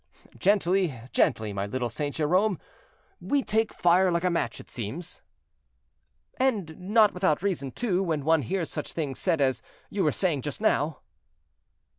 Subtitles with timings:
[0.39, 2.57] "Gently, gently, my little Saint Jerome;
[3.19, 5.21] we take fire like a match, it seems."
[6.39, 9.61] "And not without reason, too, when one hears such things said as
[9.91, 11.01] you were saying just now."